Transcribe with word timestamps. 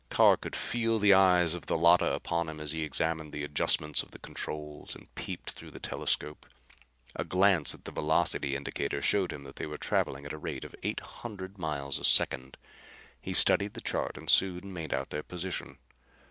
Carr 0.09 0.35
could 0.35 0.55
feel 0.55 0.97
the 0.97 1.13
eyes 1.13 1.53
of 1.53 1.67
the 1.67 1.77
Llotta 1.77 2.11
upon 2.15 2.49
him 2.49 2.59
as 2.59 2.71
he 2.71 2.81
examined 2.81 3.31
the 3.31 3.43
adjustments 3.43 4.01
of 4.01 4.09
the 4.09 4.17
controls 4.17 4.95
and 4.95 5.13
peeped 5.13 5.51
through 5.51 5.69
the 5.69 5.79
telescope. 5.79 6.47
A 7.15 7.23
glance 7.23 7.75
at 7.75 7.85
the 7.85 7.91
velocity 7.91 8.55
indicator 8.55 9.03
showed 9.03 9.31
him 9.31 9.43
they 9.57 9.67
were 9.67 9.77
traveling 9.77 10.25
at 10.25 10.33
a 10.33 10.39
rate 10.39 10.63
of 10.65 10.73
eight 10.81 11.01
hundred 11.01 11.59
miles 11.59 11.99
a 11.99 12.03
second. 12.03 12.57
He 13.21 13.35
studied 13.35 13.75
the 13.75 13.79
chart 13.81 14.17
and 14.17 14.27
soon 14.27 14.73
made 14.73 14.91
out 14.91 15.11
their 15.11 15.21
position. 15.21 15.77